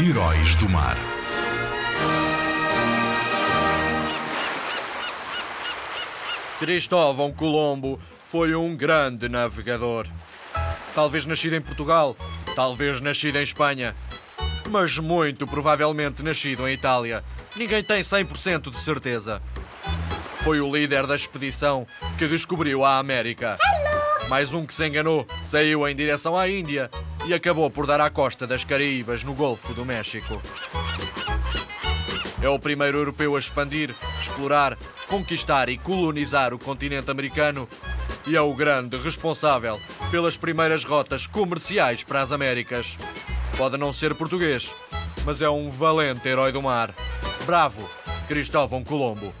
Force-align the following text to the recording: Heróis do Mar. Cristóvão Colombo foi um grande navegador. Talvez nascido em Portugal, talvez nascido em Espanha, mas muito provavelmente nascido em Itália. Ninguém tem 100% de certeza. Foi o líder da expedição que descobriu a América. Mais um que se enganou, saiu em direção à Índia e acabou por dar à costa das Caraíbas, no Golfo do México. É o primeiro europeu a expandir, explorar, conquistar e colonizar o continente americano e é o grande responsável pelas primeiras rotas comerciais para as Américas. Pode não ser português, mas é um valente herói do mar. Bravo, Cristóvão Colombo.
Heróis 0.00 0.56
do 0.56 0.68
Mar. 0.68 0.96
Cristóvão 6.58 7.32
Colombo 7.32 8.00
foi 8.26 8.56
um 8.56 8.76
grande 8.76 9.28
navegador. 9.28 10.08
Talvez 10.96 11.26
nascido 11.26 11.54
em 11.54 11.60
Portugal, 11.60 12.16
talvez 12.56 13.00
nascido 13.00 13.38
em 13.38 13.44
Espanha, 13.44 13.94
mas 14.68 14.98
muito 14.98 15.46
provavelmente 15.46 16.24
nascido 16.24 16.66
em 16.66 16.74
Itália. 16.74 17.22
Ninguém 17.54 17.84
tem 17.84 18.00
100% 18.00 18.70
de 18.70 18.78
certeza. 18.78 19.40
Foi 20.42 20.60
o 20.60 20.74
líder 20.74 21.06
da 21.06 21.14
expedição 21.14 21.86
que 22.18 22.26
descobriu 22.26 22.84
a 22.84 22.98
América. 22.98 23.58
Mais 24.28 24.52
um 24.52 24.66
que 24.66 24.74
se 24.74 24.84
enganou, 24.84 25.24
saiu 25.40 25.86
em 25.88 25.94
direção 25.94 26.36
à 26.36 26.48
Índia 26.48 26.90
e 27.26 27.34
acabou 27.34 27.70
por 27.70 27.86
dar 27.86 28.00
à 28.00 28.10
costa 28.10 28.46
das 28.46 28.64
Caraíbas, 28.64 29.24
no 29.24 29.34
Golfo 29.34 29.72
do 29.72 29.84
México. 29.84 30.40
É 32.42 32.48
o 32.48 32.58
primeiro 32.58 32.98
europeu 32.98 33.36
a 33.36 33.38
expandir, 33.38 33.94
explorar, 34.20 34.76
conquistar 35.08 35.68
e 35.70 35.78
colonizar 35.78 36.52
o 36.52 36.58
continente 36.58 37.10
americano 37.10 37.66
e 38.26 38.36
é 38.36 38.40
o 38.40 38.54
grande 38.54 38.98
responsável 38.98 39.80
pelas 40.10 40.36
primeiras 40.36 40.84
rotas 40.84 41.26
comerciais 41.26 42.04
para 42.04 42.20
as 42.20 42.32
Américas. 42.32 42.98
Pode 43.56 43.78
não 43.78 43.92
ser 43.92 44.14
português, 44.14 44.74
mas 45.24 45.40
é 45.40 45.48
um 45.48 45.70
valente 45.70 46.28
herói 46.28 46.52
do 46.52 46.60
mar. 46.60 46.94
Bravo, 47.46 47.88
Cristóvão 48.28 48.84
Colombo. 48.84 49.32